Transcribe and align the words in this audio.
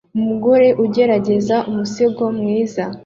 Umugore 0.17 0.67
ugerageza 0.85 1.55
umusego 1.69 2.23
mwiza 2.37 2.83